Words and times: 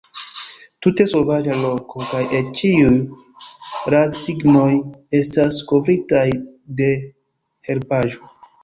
Tute 0.85 1.05
sovaĝa 1.11 1.57
loko, 1.65 2.07
kaj 2.13 2.21
eĉ 2.39 2.49
ĉiuj 2.61 2.95
radsignoj 3.97 4.73
estas 5.23 5.63
kovritaj 5.75 6.29
de 6.83 6.93
herbaĵo! 7.71 8.37